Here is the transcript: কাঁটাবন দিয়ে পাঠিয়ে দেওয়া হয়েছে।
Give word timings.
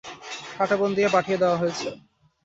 কাঁটাবন 0.57 0.89
দিয়ে 0.97 1.09
পাঠিয়ে 1.15 1.41
দেওয়া 1.41 1.59
হয়েছে। 1.61 1.87